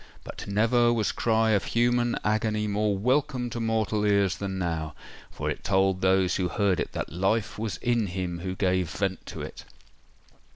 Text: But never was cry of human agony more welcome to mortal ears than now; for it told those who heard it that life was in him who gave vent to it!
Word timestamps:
But 0.23 0.47
never 0.47 0.91
was 0.91 1.11
cry 1.11 1.51
of 1.51 1.63
human 1.63 2.17
agony 2.23 2.65
more 2.65 2.97
welcome 2.97 3.51
to 3.51 3.59
mortal 3.59 4.03
ears 4.03 4.37
than 4.37 4.57
now; 4.57 4.95
for 5.29 5.47
it 5.47 5.63
told 5.63 6.01
those 6.01 6.37
who 6.37 6.47
heard 6.47 6.79
it 6.79 6.93
that 6.93 7.13
life 7.13 7.59
was 7.59 7.77
in 7.83 8.07
him 8.07 8.39
who 8.39 8.55
gave 8.55 8.89
vent 8.89 9.23
to 9.27 9.43
it! 9.43 9.63